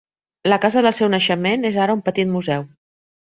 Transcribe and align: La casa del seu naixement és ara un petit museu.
La 0.51 0.57
casa 0.63 0.81
del 0.85 0.95
seu 0.99 1.11
naixement 1.15 1.69
és 1.71 1.77
ara 1.83 1.97
un 1.99 2.03
petit 2.09 2.31
museu. 2.37 2.69